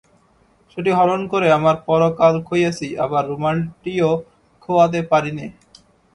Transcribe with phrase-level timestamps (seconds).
[0.71, 4.09] সেটি হরণ করে আমার পরকাল খুইয়েছি, আবার রুমালটিও
[4.63, 5.45] খোওয়াতে পারি নে।